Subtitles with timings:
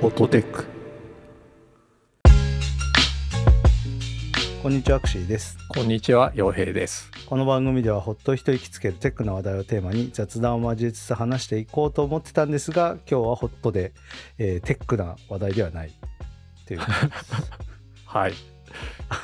[0.00, 0.64] フォトテック
[4.62, 5.56] こんにちは、アクシーです。
[5.68, 7.10] こんにちは陽平です。
[7.26, 13.92] この番組ではほっと一息つけるテックな話題をテーマに雑談を交えつつ話していこうと思ってたんですが、今日はホットで、
[14.38, 15.88] えーテックな話題ではない。
[15.92, 16.80] っていう。
[18.06, 18.32] はい。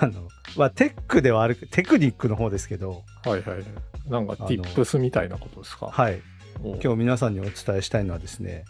[0.01, 3.65] あの、まあ、テックではある、テクニックの方ですけど、はいはい。
[4.11, 5.87] なんかあの tips みたいなことですか？
[5.88, 6.20] はい。
[6.62, 6.77] お。
[6.83, 8.65] 今日皆さんにお伝えしたいのはですね、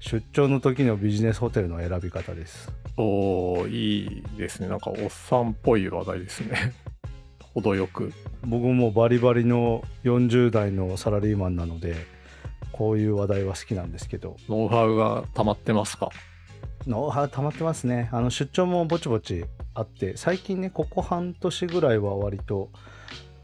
[0.00, 2.72] 出張の時のビジネスホテルの選び方です。
[2.96, 4.68] おーいいですね。
[4.68, 6.72] なんかおっさんっぽい話題ですね。
[7.54, 8.12] 程よく。
[8.46, 11.96] 僕もバリバリの40代のサラリーマンなので、
[12.72, 16.08] こういう話題は好きなんですけど、ノウハウが溜まってますか？
[16.86, 18.08] ノウハウ溜まってますね。
[18.10, 22.70] あの出張もぼちぼちあって、最近ね、ここ半年ぐらいは割と、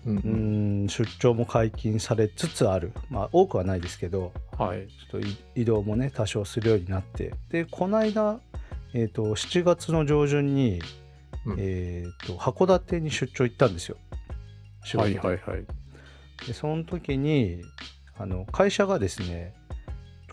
[0.06, 2.92] うんうーん、出張も解禁されつつある。
[3.10, 7.34] まあ、多くはないですけど、はいちょっとい移動もね、多少するようになって。
[7.51, 8.40] で、この間、
[8.95, 10.80] えっ、と、7月の上旬に、
[11.45, 13.96] うんえっ、と、函館に出張行ったんですよ。
[14.87, 15.66] 仕は事でいはいはい
[16.46, 17.63] でその時に
[18.16, 19.54] あの会社がですね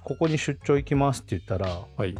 [0.03, 2.15] ここに出張行きますって言ったらはい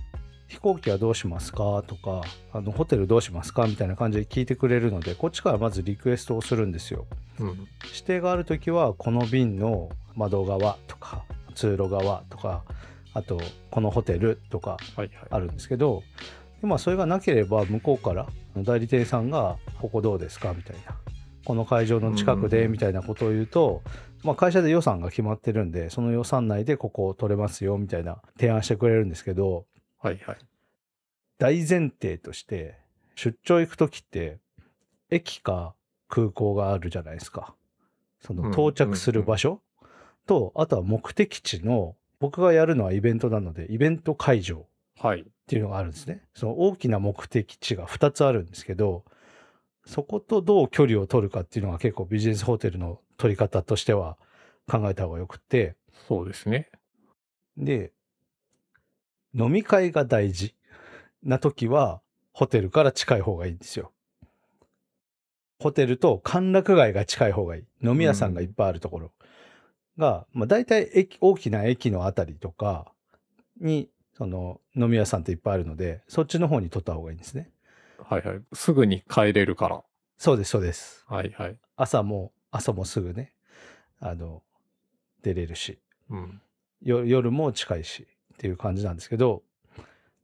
[0.53, 1.83] 飛行機はどうしますか？
[1.87, 2.21] とか
[2.53, 3.65] あのホテルどうしますか？
[3.65, 7.07] みたいな感じで聞いてくれるのでこっちからまずリクエストをするんですよ。
[7.39, 7.47] うん。
[7.85, 11.23] 指定がある時はこの便の窓側とか
[11.55, 12.63] 通路側とか
[13.15, 15.09] あとこのホテルとかはいはい。
[15.31, 16.03] あるんですけど
[16.61, 20.95] でまあそれがなければ向こうから代理店さんが「ここどうですか?」みたいな。
[21.45, 23.81] この会場の近くでうんみたいなことを言うと、
[24.23, 29.65] まあ、会社で予算が決まってるんでその予算内でここを取れますよみたいな提案してくれるんですけど
[30.03, 30.37] はいはい。
[31.39, 32.77] 大前提として
[33.15, 34.37] 出張行く時って
[35.09, 35.75] 駅か
[36.09, 37.55] 空港があるじゃないですか。
[38.19, 39.61] そのうん到着する場所？
[40.27, 44.65] とあとは目的地の僕がやるのはイベントなのでイベント会場
[44.99, 45.21] はい。
[45.21, 46.21] っていうのがあるんですね。
[46.33, 49.05] その大きな目的地が2つあるんですけど、
[49.85, 54.17] そことどう距離を取るかっていうのが結構ビジネスホテルの取り方としては
[54.67, 55.75] 考えた方がよくて、
[56.07, 56.69] そうですね。
[57.57, 57.91] で、
[59.33, 60.55] 飲み会が大事
[61.23, 62.01] な時は
[62.31, 63.91] ホテルから近い方がいいんですよ。
[65.59, 67.63] ホテルと歓楽街が近い方がいい。
[67.81, 69.11] 飲み屋さんがいっぱいあるところ
[69.97, 72.91] が、まあ大体駅、大きな駅のあたりとか
[73.61, 77.49] に、その飲み屋さんっていっぱいあるので、そっちの方に取った方がいいんですね。
[77.99, 79.81] はいはいすぐに帰れるから
[80.17, 81.05] そうです、そうです。
[81.07, 83.33] はいはい朝も、朝もすぐね、
[83.99, 84.43] あの、
[85.21, 85.79] 出れるし、
[86.09, 86.41] うん
[86.81, 89.43] よ夜も近いしっていう感じなんですけど、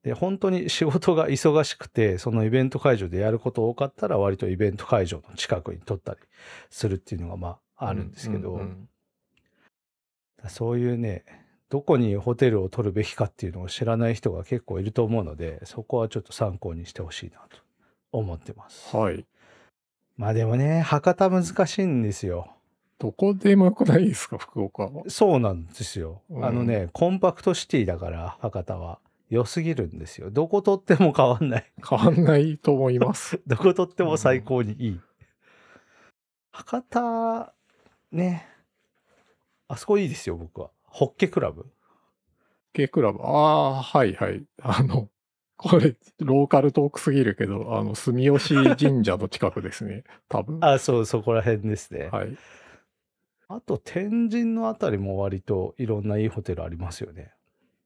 [0.04, 6.20] で、本当に仕事が忙しくて、そのイベント会場でやること多かったら、割とイベント会場の近くに取ったり
[6.70, 8.90] するっていうのが、まあ、あるんですけど、うんうん
[10.48, 11.26] そういうね、
[11.68, 17.58] どこにホテルを取るべきかっていうのを知らない人が結構いると思うので、そこはちょっと参考にしてほしいなと
[18.14, 18.96] 思ってます。
[18.96, 19.26] はい
[20.20, 22.54] まあでもね、博多難しいんですよ。
[23.00, 25.04] どこでもよくないですか福岡は？
[25.08, 26.22] そうなんですよ。
[26.30, 29.00] うんあのね、コンパクトシティだから、博多は。
[29.30, 30.32] 良すぎるんですよ。
[30.32, 31.72] どこ取っても変わんない。
[31.88, 35.00] 変わんないと思います どこ取っても最高にいい。
[36.52, 37.54] 博多、
[38.12, 38.48] ね。
[39.68, 40.72] あそこいいですよ、僕は。
[40.84, 41.68] ホッケクラブ。
[42.74, 44.44] K クラブ、ああ、はいはい。
[44.62, 45.10] あの、
[45.58, 50.04] これ、ローカルトークすぎるけど、あの、住吉神社の近くですね。
[50.28, 50.60] 多分。
[50.62, 52.10] あ、そう、そこら辺ですね。
[52.12, 52.36] はい。
[53.52, 57.34] あと、天神のあたりも割といろんないいホテルありますよね。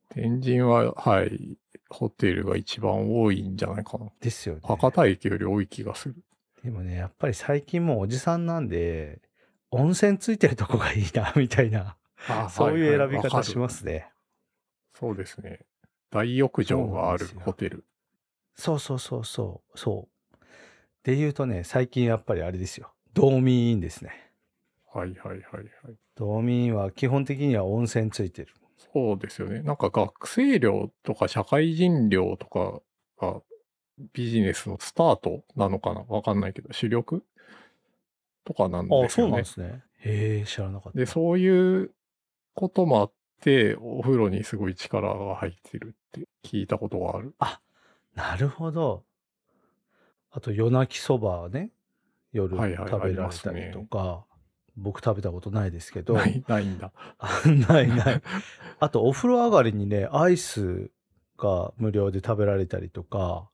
[0.10, 1.58] 天神は、はい、
[1.90, 4.08] ホテルが一番多いんじゃないかな。
[4.20, 4.62] ですよね。
[4.64, 6.16] 博多駅より多い気がする。
[6.64, 9.22] でもね、やっぱり最近もうおじさんなんで、
[9.72, 11.96] 温泉ついてるとこがいいな、みたいな、
[12.28, 13.58] あそういう選び方しす。
[13.58, 14.12] ますね。
[14.94, 15.62] そうですね。
[16.12, 17.86] 大浴場があるホテル。
[18.56, 20.38] そうそうそうそう、そう。
[21.04, 22.94] で言うとね、最近やっぱりあれですよ。
[23.14, 24.33] 道民院ですね。
[24.94, 25.96] はいはいはいはい。
[26.16, 28.54] 道民院は基本的には温泉ついてる。
[28.94, 29.62] そうですよね。
[29.64, 32.82] なんか学生寮とか社会人寮とか
[33.20, 33.42] が
[34.14, 36.02] ビジネスのスタートなのかな？
[36.02, 37.24] わかんないけど、主力？
[38.46, 39.44] とかなんあ、ですよねそうなんで。
[39.46, 39.84] すね。
[40.02, 41.00] へえ、知らなかった。
[41.00, 41.92] で、そういう
[42.54, 43.12] こともあっ
[43.42, 47.34] て、お風呂にすごい力が入ってるって聞いたことがある。
[48.14, 49.04] なるほど。
[50.30, 51.72] あと、夜泣きそばね。
[52.32, 54.26] 夜はいはい食べられたりありますねとか、
[54.76, 56.92] 僕食べたことないですけど、ない、ないんだ。
[57.20, 58.22] あないない。
[58.80, 60.90] あと、お風呂上がりにね、アイス
[61.38, 63.50] が無料で食べられたりとか、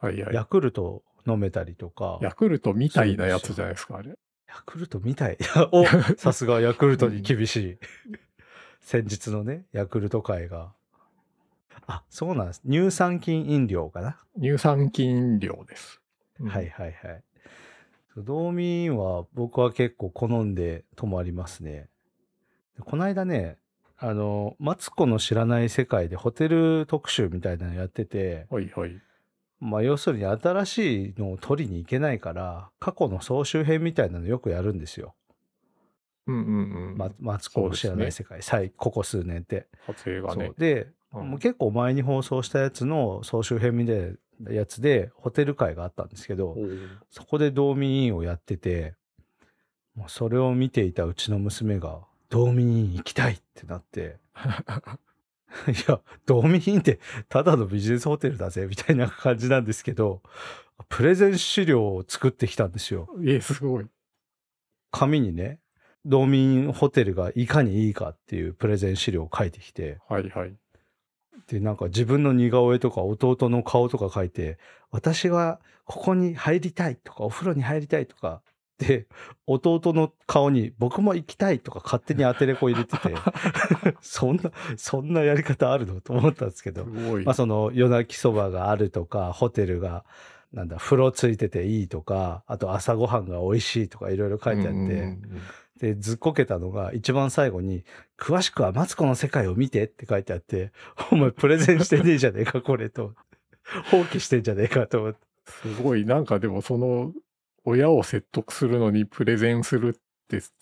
[0.00, 0.34] はいはい。
[0.34, 4.10] ヤクルト飲めたりとか、ヤクルトみたいなやつじゃないですか、あれ。
[4.48, 5.38] ヤクルトみたい。
[5.72, 5.84] お
[6.16, 7.78] さすがヤクルトに厳しい。
[8.80, 10.72] 先日のね、ヤクルト会が。
[11.86, 12.62] あ、そうなんです。
[12.68, 14.18] 乳酸菌飲料かな。
[14.40, 16.00] 乳酸菌飲料です。
[16.40, 17.24] うんはいはいはい。
[18.14, 21.88] そう道民は僕は結構好んで泊まりますね。
[22.80, 23.58] この間ね、
[23.98, 29.00] あの、マツコの知らない世界でホテル特集みたいなのやってて、はいはい。
[29.60, 35.14] まあ要するに新しいのを取りに行けないから、過去の総集編みたいなのよくやるんですよ。
[36.26, 36.96] うんうんうん。
[36.96, 39.66] まマツコの知らない世界、最ここ数年って。
[39.86, 40.52] 撮影がね。
[40.58, 44.12] で、うんもう結構前に放送したやつの総集編みたいな
[44.48, 48.94] やつでホテル会があったんですけど、おーそこで道民委員をやってて、
[49.94, 54.18] もうそれを見ていたうちの娘が、道民委員行きたいってなって、
[55.68, 56.98] いや、道民委員って
[57.28, 60.22] ただのビジネスホテルだぜ、みたいな感じなんですけど、
[60.88, 63.08] プレゼン資料を作ってきたんですよ。
[63.24, 63.86] え、すごい。
[64.90, 65.60] 紙にね、
[66.04, 70.54] 道民ホテルがいかにいいかっていうプレゼン資料を書いてきて、はいはい。
[71.48, 74.58] で、なんか自分の似顔絵とか弟の顔とか書いて、
[74.90, 78.42] 私はここに入りたいとか、お風呂に入りたいとか、
[78.78, 79.06] で、
[79.46, 83.14] 弟の顔に僕も行きたいとか勝手にアテレコ入れてて、
[84.00, 86.84] そんな、そんなやり方あるのと思ったんですけど。
[86.86, 90.04] まあその夜泣きそばがあるとか、ホテルが、
[90.52, 95.42] なんだ、風呂ついてていいとか、あと朝ごはんが美味しいとかいろいろ書いてあって、うんうんうん
[95.84, 97.84] で、ずっこけたのが、一番最後に、
[98.18, 100.72] 詳しくはマツコの世界を見てって書いてあって、
[101.12, 103.12] お前プレゼンしてねえじゃねえか、これと。
[103.90, 105.18] 放棄してんじゃねえかと思って。
[105.46, 106.06] すごい。
[106.06, 107.12] なんかでもその、
[107.64, 110.54] 親を説得するのにプレゼンするって、す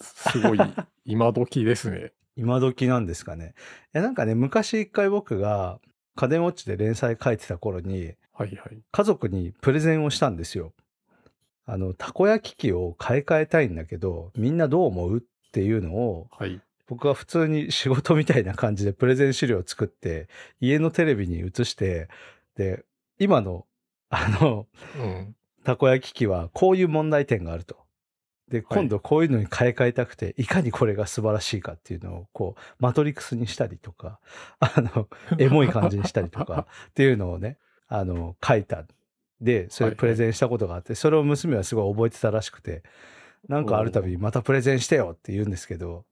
[0.42, 0.58] ごい
[1.06, 2.12] 今時ですね。
[2.36, 3.54] 今時なんですかね。
[3.94, 5.78] いや、なんかね、昔一回僕が、
[6.16, 8.78] 家電ウォッチで連載書いてた頃に、はいはい。
[8.90, 10.72] 家族にプレゼンをしたんですよ。
[11.64, 15.18] あの、たこ焼き器を買い替えたいんだけど、みんなどう思う？
[15.18, 16.60] っていうのを、はい。
[16.88, 20.28] 僕は普通に仕事みたいな感じで プレゼン資料を作って、
[20.60, 22.08] 家のテレビに映して、
[22.56, 22.84] で、
[23.18, 23.66] 今の、
[24.08, 24.66] あの、
[24.98, 25.36] うん。
[25.64, 27.76] たこ焼き器はこういう問題点があると。
[28.48, 34.18] で、はい今度こういうのに買い替えたくて、いかにこれが素晴らしいかっていうのを、こう、マトリックスにしたりとか、
[34.58, 35.08] あの、
[35.38, 37.58] エモい感じにしたりとか、っていうのをね、
[37.88, 38.84] あの、書いた。
[39.42, 42.82] で、それプレゼンしたことがあって、それを娘はすごい覚えてたらしくて、
[43.48, 46.04] なんかあるたびにまたプレゼンしてよって言うんですけど、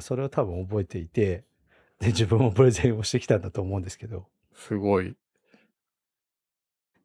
[0.00, 1.44] それを多分覚えていて、
[1.98, 5.16] で、自分もプレゼンをしてきたんだと思うんですけど、すごい。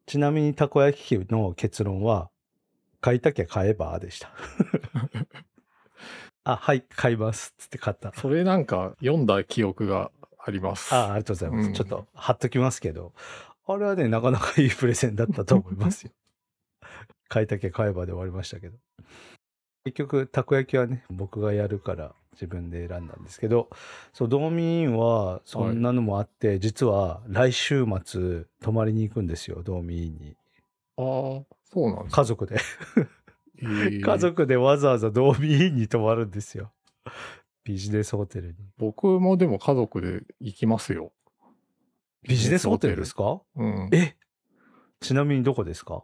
[0.05, 2.29] ちなみにたこ焼き器の結論は、
[2.99, 3.97] 買いたきゃ買えば？
[3.99, 4.31] でした。
[6.43, 7.53] あ、はい、買います。
[7.57, 8.11] つって買った。
[8.13, 10.93] それなんか読んだ記憶があります。
[10.95, 11.67] あありがとうございます。
[11.67, 13.13] うんちょっと貼っときますけど、
[13.69, 16.11] あれはね、なかなかいいプレゼンだったと思いますよ。
[17.27, 18.77] 買いたきゃ買えばで終わりましたけど。
[19.83, 23.69] 結局、たこ焼きはね、僕がやるから自分で選んだんですけど、
[24.13, 30.37] そう、道民院はそんなのもあって、実は来週末泊まりに行くんですよ、道民院に。
[30.97, 31.01] あ
[31.41, 32.57] あ、そうなんです家族で。
[33.59, 36.71] えー 家族でわざわざ道民院に泊まるんですよ。
[37.65, 38.55] ビジネスホテルに。
[38.77, 41.11] 僕もでも家族で行きますよ。
[42.23, 43.41] ビジネスホテルですか？
[43.55, 43.89] うん。
[43.91, 44.15] え？
[44.99, 46.03] ちなみにどこですか？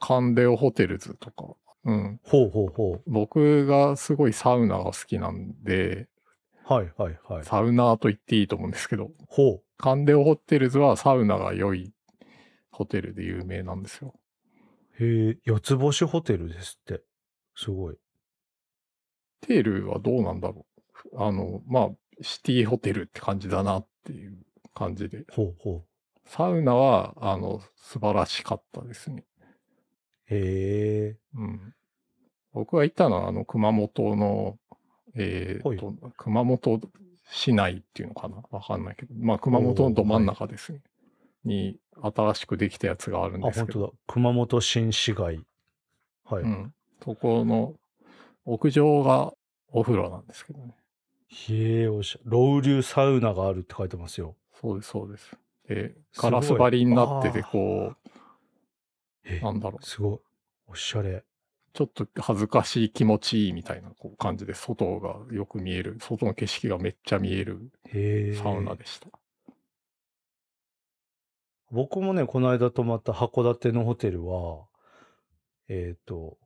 [0.00, 1.54] カンデオホテルズとか。
[1.84, 2.20] うん。
[2.22, 6.08] ほうほうほ僕がすごいサウナが好きなんで、
[6.70, 6.72] う。
[6.72, 7.44] はいはいはい。
[7.44, 9.62] サウナーと言っていいと思うんですけど、ほう。
[9.78, 11.92] カンデオホテルズはサウナが良い
[12.70, 14.14] ホテルで有名なんですよ。
[15.00, 17.02] へえ、四つ星ホテルですって。
[17.56, 17.96] すごい。
[19.40, 20.66] テールはどうなんだろ
[21.12, 21.22] う。
[21.22, 24.38] あの、まあ、シティホテルって感じだなっていう
[24.74, 25.24] 感じで。
[25.30, 25.84] ほうほ
[26.24, 29.24] サウナは、あの、素晴らしかったですね。
[30.30, 30.34] う。
[30.34, 31.16] へえ。
[31.34, 31.74] うん。
[32.52, 34.58] 僕が行ったのは、あの、熊本の、
[35.14, 36.80] えーっと、熊本
[37.30, 38.42] 市内っていうのかな？
[38.50, 40.80] わかんないけど、まあ、熊本のど真ん中ですね。
[41.44, 43.80] に、新しくできたやつがあるんあ、ですけど。
[43.80, 43.98] 本当だ。
[44.06, 45.40] 熊本新市街。
[46.24, 46.42] はい。
[46.42, 46.74] うん。
[47.04, 47.74] そこの、
[48.44, 49.34] 屋上が
[49.68, 50.74] お風呂なんですけどね。
[51.28, 52.18] へえ、おしゃ。
[52.24, 54.36] ロウリュサウナがあるって書いてますよ。
[54.60, 55.36] そうです、そうです。
[55.68, 57.94] で、ガラス張りになってて、こ
[59.24, 59.84] えう、なんだろう。
[59.84, 60.18] すごい。
[60.68, 61.24] おしゃれ。
[61.72, 67.72] ちょっと恥ずかしい気持ちいいみたいなこう感じで、外がよく見える、外の景色がめっちゃ見える。
[68.42, 69.08] サウナでした。
[71.70, 74.66] 僕もね、この間泊まった函館のホテルは、
[75.68, 76.36] えっ、と、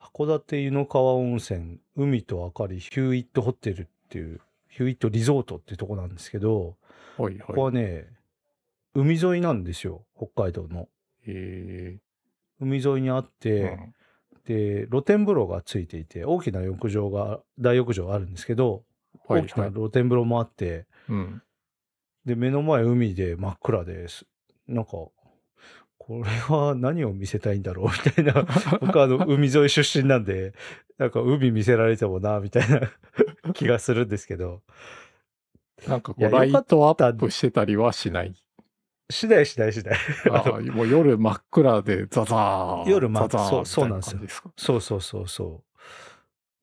[0.00, 4.40] 函館湯の川温泉、海と明かりヒューイットホテルっていう、
[4.76, 6.76] ヒューイットリゾートっていうとこなんですけど、
[7.16, 8.06] はいここははね、
[8.94, 10.82] 海沿いなんですよ、北海道の。
[10.82, 10.86] い。
[11.28, 11.98] え
[12.60, 13.94] 海沿いにあっーて、うん
[14.44, 18.84] で、露天風呂がついていて、大きな浴場が、大浴場があるんですけど、
[19.26, 21.42] はい大きなはい露天風呂もあって、うん。
[22.26, 24.26] で、目の前海で真っ暗です。
[24.68, 24.90] なんか、
[25.98, 27.86] これは何を見せたいんだろう？
[27.88, 28.46] みたいな。
[28.80, 30.52] 僕はあの、海沿い出身なんで、
[30.98, 32.80] なんか海見せられてもな、みたいな
[33.54, 34.62] 気がするんですけど。
[35.88, 38.34] なんかこ、いうやライトアップしてたりはしない？
[39.10, 39.98] しないしないしない。
[40.32, 42.88] ああもう夜真っ暗でザザー。
[42.90, 44.20] 夜真っザザーそうそうなんですよ
[44.56, 45.80] そうそうそうそう。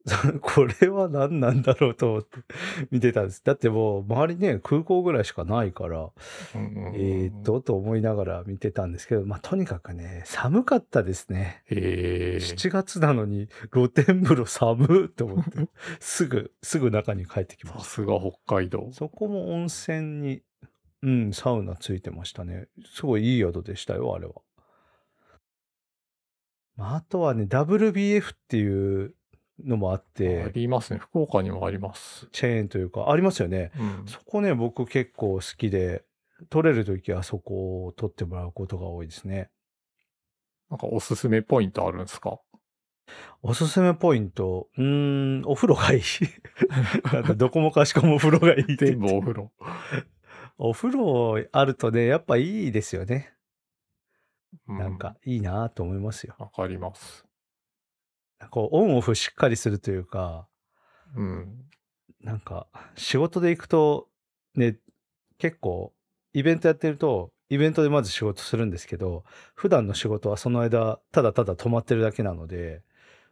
[0.41, 2.39] これは何なんだろうと思って
[2.91, 3.41] 見てたんです。
[3.43, 6.11] だってもう周りね、空港ぐらいしかないから、
[6.55, 11.63] えーっと、と思いながら見てたんですけど、まあとにかくね、寒かったですね。
[11.67, 12.37] へえ。
[12.37, 15.69] 7月なのに露天風呂寒と思って、
[16.01, 17.83] すぐ、すぐ中に帰ってきました。
[17.83, 18.89] さすが北海道。
[18.91, 20.41] そこも温泉に、
[21.01, 22.67] うん、サウナついてましたね。
[22.93, 24.33] すごいいい宿でしたよ、あれは。
[26.75, 29.15] まあ、あとはね、WBF っていう
[29.63, 30.99] のもあっあて、りますね。
[30.99, 32.27] 福岡にもあります。
[32.31, 33.71] チェーンというか、ありますよね。
[33.77, 34.07] うん。
[34.07, 36.03] そこね、僕結構好きで、
[36.49, 39.49] 取れるときはそこを取ってもらうことが多いですね。
[40.69, 42.39] なんかおすすめポイントあるんですか？
[43.41, 46.01] おすすめポイント、うーん、お風呂がいい。
[47.37, 49.51] どこもかしこもお風呂がいいって全部お風呂。
[50.57, 53.33] お風呂あるとね、やっぱいいですよね。
[54.67, 56.35] うなんかいいなと思いますよ。
[56.39, 57.25] わかります。
[58.49, 60.47] こう、オンオフしっかりするというか、
[61.15, 61.65] うん。
[62.21, 64.07] なんか、仕事で行くと、
[64.55, 64.77] ね、
[65.37, 65.93] 結構、
[66.33, 69.23] イベントやってると、イベントでまず仕事するんですけど、
[69.53, 72.81] 普段の仕事はその間、ただただ止まってるだけなので、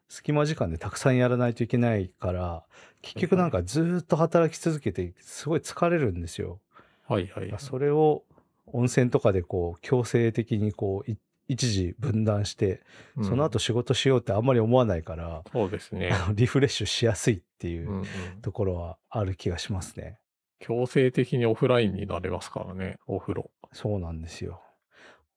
[0.10, 2.66] 隙間時間でたくさんやらないといけないから、
[3.02, 6.60] 結局なんかずーっと働き続けて、すごい疲れるんですよ。
[7.08, 7.60] はいはいはい。
[7.60, 8.24] それを
[8.68, 11.18] 温泉とかでこう、強制的にこう、い
[11.52, 12.82] 一時分断して、
[13.18, 16.14] うんその後仕事しようってあんまり思わないから、そうですね。
[16.34, 18.06] リフレッシュしやすいっていううんうん。
[18.42, 20.20] ところはある気がしますね。
[20.60, 23.52] 強制的にオフラインになれますからね、お風呂。
[23.74, 24.62] そうなんですよ。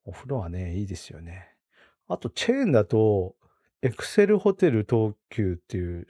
[0.04, 1.48] お風呂はね、いいですよね。
[2.06, 3.34] あと、チェーンだと、
[3.82, 6.06] エクセルホテル東急っていう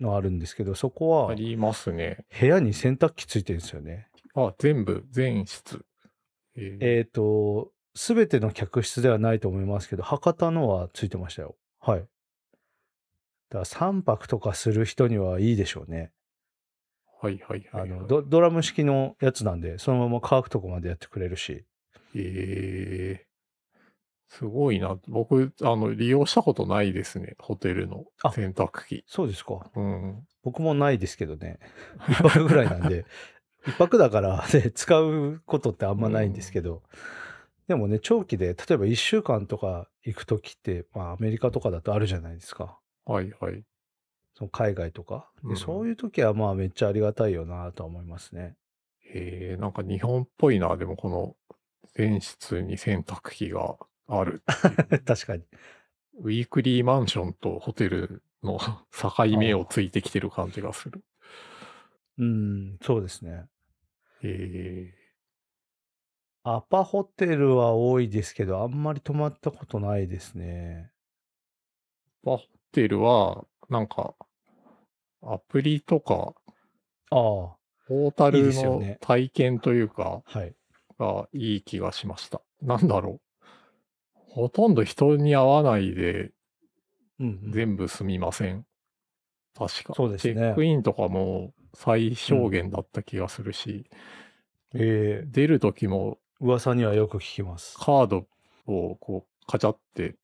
[0.00, 2.26] のあるんですけど、そこはありますね。
[2.38, 4.08] 部屋に洗濯機ついてるんですよね。
[4.34, 5.84] あ、全部、全室。
[6.56, 11.56] えーえっ、と、すべての客室ではないと思いますけど、博多のはついてましたよ。
[11.80, 12.00] はい。
[12.00, 12.08] だか
[13.58, 16.12] ら3泊とかする人にはいいでしょうね。
[17.20, 17.90] はいはいはい、はい。
[17.90, 21.64] あのド、ドラム式のやつなんで、そのまま乾くとこまでやってくれるし。
[22.14, 23.28] えー
[24.30, 24.98] すごいな。
[25.08, 27.34] 僕、あの、利用したことないですね。
[27.38, 29.02] ホテルのあ洗濯機。
[29.06, 29.70] そうですか。
[29.74, 30.26] うん。
[30.44, 31.58] 僕もないですけどね。
[32.10, 33.06] 一 泊ぐらいなんで。
[33.66, 36.82] 一泊だから、ね、使うことってあんまないんですけど。
[37.68, 42.78] でもね、長期で、例えば一週間とか行くときって、まあアメリカとかだとあるじゃないですか。
[43.04, 43.62] はいはい。
[44.34, 45.30] その海外とか。
[45.42, 48.56] でうんそういうときはまあめっちゃありがたいよなとは思いますね。
[49.12, 50.74] えー、なんか日本っぽいな。
[50.78, 51.36] でもこの、
[51.94, 54.42] 全室に洗濯機がある
[55.04, 55.44] 確かに。
[56.20, 58.58] ウィークリーマンションとホテルの
[58.92, 61.02] 境目をついてきてる感じがする。
[62.18, 63.44] うん、そうですね。
[64.22, 64.94] え
[66.44, 70.90] アパホテルは多いですけど、あんまり泊まったことないですね。
[72.24, 72.40] ー、ホ
[72.72, 74.14] テルは、なんか、
[75.22, 76.34] アプリとか、
[77.10, 80.54] ああ、ポータルいいですよのね体験というか、はい。
[80.98, 82.42] がいい気がしました。
[82.60, 83.20] なんだろう。
[84.14, 86.32] ほとんど人に会わないで
[87.18, 87.52] うん、うん。
[87.52, 88.64] 全部済みません？
[89.56, 89.94] 確か。
[89.94, 93.86] そうですねチェックインとかも最小限だった気がするし、
[94.74, 97.76] ええ出るときも噂にはよく聞きます。
[97.78, 98.26] カード
[98.66, 100.16] をこうカチャって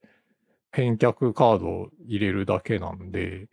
[0.71, 3.49] 返却カードを入れるだけなんで、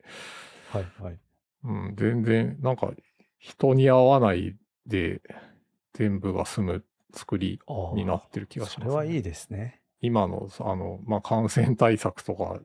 [0.69, 1.19] はい、はい。
[1.63, 2.91] うん、全然なんか
[3.39, 4.55] 人に会わない
[4.87, 5.21] で
[5.93, 7.59] 全部が済む作り
[7.95, 8.85] になってる気がします、ね。
[8.85, 9.81] それはいいですね。
[10.01, 12.59] 今のあの、まあ、感染対策とか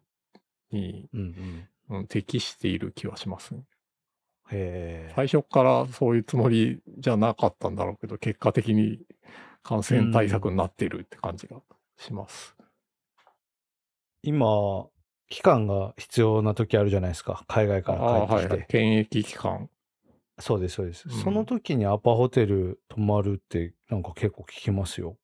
[0.70, 1.68] に、うんうん。
[1.88, 3.60] うん、適している気はしますね。
[4.50, 5.12] へえ。
[5.14, 8.98] 最初からそういうつもりじゃなかったんだろうけど、結果的に
[9.66, 11.56] 感染対策になってるって感じが
[11.98, 12.56] します。
[14.22, 14.86] 今、
[15.28, 17.44] 期間が必要な時あるじゃないですか。
[17.48, 18.32] 海外かあら帰ってきて。
[18.32, 18.66] あはいはい。
[18.68, 19.68] 検疫期間。
[20.38, 21.08] そうです、そうです。
[21.08, 25.16] うんその時にアパホテル泊まるって、なんか結構聞きますよ。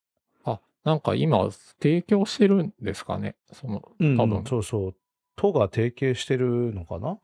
[0.44, 1.48] あ、なんか今、
[1.80, 3.36] 提供してるんですかね？
[3.52, 4.44] その、うん、多分。
[4.44, 4.96] そうそう。
[5.36, 7.18] 都が提携してるのかな？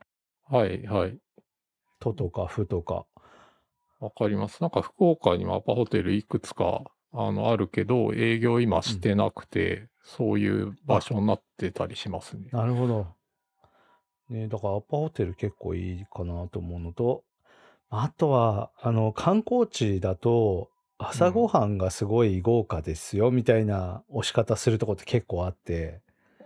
[0.45, 1.17] はいはい。
[1.99, 3.05] 都とか府とか。
[3.99, 4.61] わかります。
[4.61, 12.49] なんか福岡にもアパホテルいくつかあのあるけど、営業今してなくて、そういう場所になってたりしますね。
[12.51, 13.07] なるほど。
[14.29, 17.23] ね、だからアパホテル結構いいかなと思うのと、
[17.89, 26.01] あとは、あの、観光地だと、朝ごはんがすごい豪華ですよ、みたいな押し方するとこって結構あって。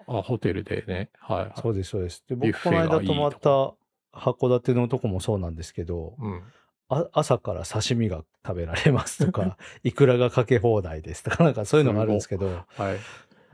[0.08, 1.10] あ、ホテルでね。
[1.20, 1.53] はい、はい。
[1.62, 2.24] そうです、そうです。
[2.29, 3.74] で、僕この間泊まった
[4.17, 6.43] 函館のとこもそうなんですけど、うん。
[6.90, 12.98] あ朝から刺身が食べられますとか、イクラがかけ放題ですとか、なんかそういうのがあるんですけど、はい。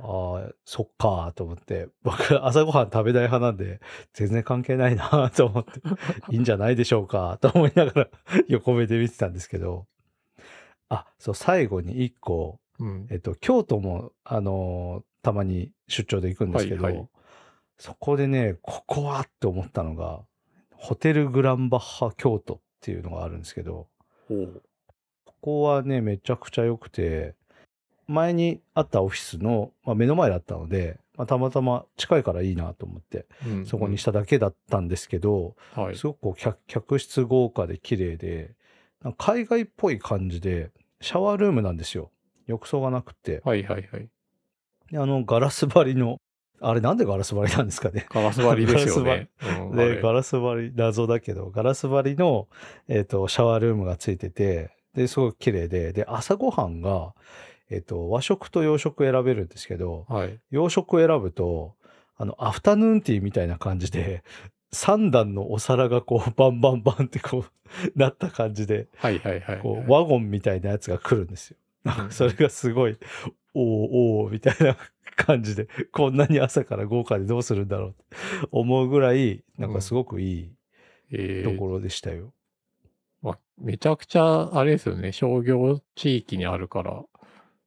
[0.02, 3.82] ああ、そっかと思って、僕朝ごはん食べない派なんで、
[4.14, 5.72] 全然関係ないなと思って、
[6.32, 8.08] いいんじゃないでしょうかと思いながら
[8.48, 9.88] 横目で見てたんですけど、
[10.88, 13.08] あ、そう、最後に一個、うん。
[13.12, 17.10] えっと、京都も、あのーたまに出張で行くんですけど、はいはい。
[17.78, 20.22] そこでね、ここはって思ったのが、
[20.76, 23.88] ホテルグランバッハ京都っていうのがあるんですけど、
[25.26, 27.36] ここはね、めちゃくちゃ良くて、
[28.08, 35.98] 前にあったオフィスの、まあ、目の前だったので、まあ、たまたま近いからいいなと思って、うんそこにしただけだったんですけど、はい。
[35.98, 38.56] すごくこう客客室豪華で綺麗で、
[39.18, 40.72] 海外っぽい感じで、
[41.02, 42.12] シャワールームなんですよ。
[42.48, 43.42] 浴槽がなくて。
[43.46, 44.10] はいはいはい。
[44.92, 46.20] であの、ガラス張りの、
[46.62, 48.06] あれなんでガラス張りなんですかね。
[48.10, 49.30] ガラス張りですよね。
[49.74, 52.48] で、れガラス張り、謎だけど、ガラス張りの、
[52.88, 57.14] えっ、と、シャワールームがついてて、で、すごく綺麗で、で、朝ごはんが、
[57.70, 60.40] えっ、と、和食と洋食選べるんですけど、はい。
[60.52, 61.76] 洋食を選ぶと、
[62.18, 64.24] あの、アフタヌーンティーみたいな感じで、
[64.74, 69.60] 3段のお皿がこう、バンバンバンってこう、なった感じで、はいはいはい。
[69.60, 71.58] こう、ワゴンみたいなやつが来るんですよ。
[71.86, 72.98] うんそれがすごい、
[73.54, 74.78] おーおーみたいな
[75.16, 78.06] 感じで、こんなに朝から豪華でどうするんだろうって
[78.52, 80.52] 思うぐらい、なんかすごくいい
[81.12, 82.34] えーところでしたよ。
[83.22, 85.12] まあ、めちゃくちゃ、あれですよね。
[85.12, 87.04] 商業地域にあるから、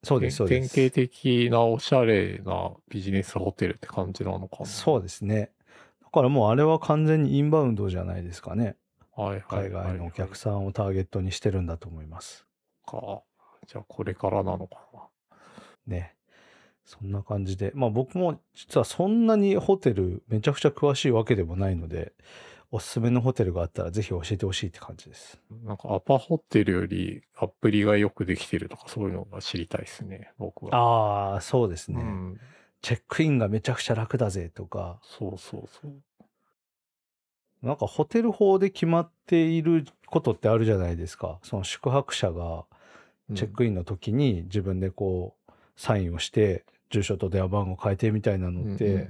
[0.03, 0.73] そうです、そうです。
[0.73, 4.65] 典型的なおしゃれなビジネスホテルって感じなのかな。
[4.65, 5.51] そうですね。
[6.01, 8.75] だからもうあれは完全にインバウンドじゃないですかね。
[9.15, 12.45] はいはいはい海外のお客さんをターゲットにしてるんだと思います。
[12.85, 13.21] か。
[13.67, 14.92] じゃあこれからなのかな。
[15.87, 16.15] ね。
[16.85, 17.71] そんな感じで。
[17.75, 22.13] まあ僕も実はそんなにホテルめちゃくちゃ詳しいわけでもないので、
[22.71, 25.39] おすすめのホテルがあったらぜひ教えてほしいって感じです。
[25.63, 30.31] なんかアパホテルよりアプリがよくできてるとかそういうのが知りたいですね。
[30.39, 30.75] 僕は。
[30.75, 32.39] ああ、そうですね、うん。
[32.81, 35.93] チェックインがめちゃくちゃ楽だぜとか、そうそうそう。
[37.61, 41.39] なんかホテル法で決まっていることってあるじゃないですか。
[41.43, 42.65] その宿泊者が
[43.29, 45.42] うんチェックインの時に自分でこう
[45.75, 49.09] サインをして、住所と電話番号変えてみたいなのって、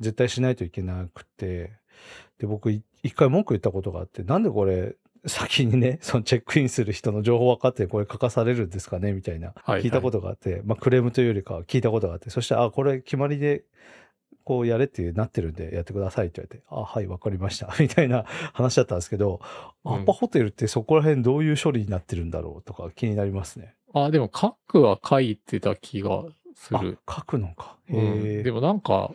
[0.00, 1.72] 絶対しないといけなくて、
[2.38, 9.82] で、僕い一回文句言ったことがあって、なんでこれ先にね、 そのチェックインする人の情報分かってこれ書かされるんですかねみたいな、はい。
[9.82, 13.64] 聞いたことがあって、まあクレームというよりかは聞いたことがあって、そしたら、あ、これ決まりで
[14.46, 17.74] こうやれってなってるんでやってくださいって言われて、あ、はい、わかりました。
[17.80, 19.40] みたいな話だったんですけど、
[19.84, 23.74] うんアパホテルってそこら辺どういう処理になってるんだろうとか気になりますね。
[23.92, 27.76] あ、でも書くは書いてた気がすある。、書くのか。
[27.88, 29.12] へうんえ、でもなんか、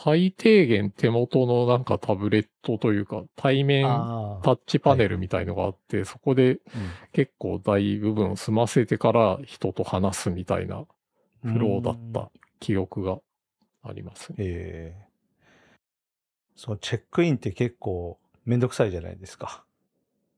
[0.00, 6.60] 最低限手元のなんかタブレットというか、対面タッチパネルみたいのがあって、そこでうん
[7.12, 10.86] 結構大部分を済ませてから人と話すみたいな
[11.44, 13.18] フローだった記憶が
[13.82, 14.36] ありますね。
[14.38, 15.12] ええ
[16.54, 19.64] そう、チェックインって結構めんどくさいじゃないですか。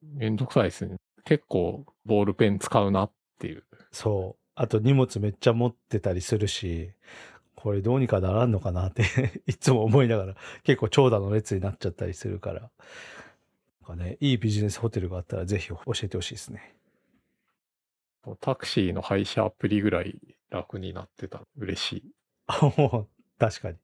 [0.02, 0.96] めんどくさいですね。
[1.24, 3.64] 結構ボールペン使うなっていう。
[3.92, 4.42] そう。
[4.54, 6.92] あと荷物めっちゃ持ってたりするし、
[7.56, 9.04] これどうにかならんのかなって
[9.46, 12.70] いつも思いながら結構長蛇の列になっちゃったりするから。
[13.88, 16.74] なんかね、いいビジネスホテルがあったらぜひ教えてほしいですね。
[18.40, 22.12] タクシーの配車アプリぐらい楽になってたら嬉しい。
[22.46, 23.76] あもう確かに。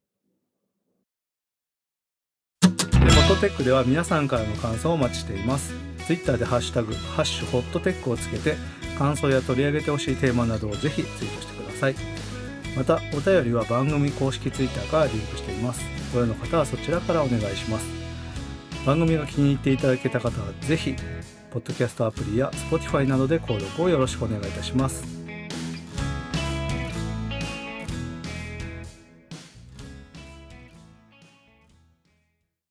[2.61, 5.75] で、フォトテックでは皆さんからの感想をお待ちしています。
[6.07, 8.55] ツイッターでハッシュタグ、ハッシュホットテックをつけて、
[8.97, 11.95] 感想や取り上げてほしいテーマなどをぜひツイートしてください。
[12.75, 15.81] また、お便りは番組公式ツイッターからリンクしています。
[16.11, 17.85] ご用の方はそちらからお願いします。
[18.83, 20.95] 番組が気に入っていただけた方はぜひ、
[21.51, 25.20] ポッドキャストアプリや Spotify などで購読をよろしくお願いいたします。